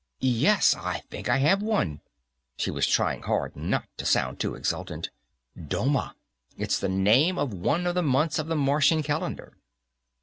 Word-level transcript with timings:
"Yes, 0.19 0.73
I 0.75 1.01
think 1.11 1.29
I 1.29 1.37
have 1.37 1.61
one." 1.61 2.01
She 2.57 2.71
was 2.71 2.87
trying 2.87 3.21
hard 3.21 3.55
not 3.55 3.83
to 3.97 4.05
sound 4.07 4.39
too 4.39 4.55
exultant. 4.55 5.11
"Doma. 5.55 6.15
It's 6.57 6.79
the 6.79 6.89
name 6.89 7.37
of 7.37 7.53
one 7.53 7.85
of 7.85 7.93
the 7.93 8.01
months 8.01 8.39
of 8.39 8.47
the 8.47 8.55
Martian 8.55 9.03
calendar." 9.03 9.53